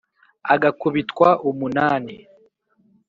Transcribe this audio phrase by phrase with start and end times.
[0.53, 2.15] Agakubitwa umunani